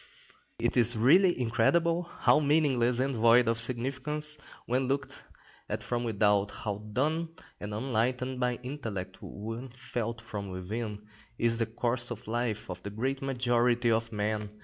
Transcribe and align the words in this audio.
It 0.57 0.77
is 0.77 0.97
really 0.97 1.39
incredible 1.39 2.09
how 2.21 2.39
meaningless 2.39 2.97
and 2.97 3.13
void 3.13 3.47
of 3.47 3.59
significance 3.59 4.39
when 4.65 4.87
looked 4.87 5.23
at 5.69 5.83
from 5.83 6.03
without, 6.03 6.49
how 6.49 6.81
dull 6.91 7.27
and 7.59 7.71
unenlightened 7.71 8.39
by 8.39 8.55
intellect 8.63 9.19
when 9.21 9.69
felt 9.69 10.19
from 10.19 10.49
within, 10.49 11.05
is 11.37 11.59
the 11.59 11.67
course 11.67 12.09
of 12.09 12.23
the 12.23 12.31
life 12.31 12.67
of 12.67 12.81
the 12.81 12.89
great 12.89 13.21
majority 13.21 13.91
of 13.91 14.11
men. 14.11 14.49